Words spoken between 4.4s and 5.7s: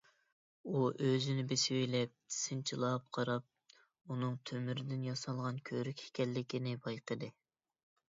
تۆمۈردىن ياسالغان